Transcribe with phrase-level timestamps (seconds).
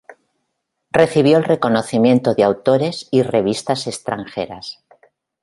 [0.91, 4.83] Recibió el reconocimiento de autores y revistas extranjeras.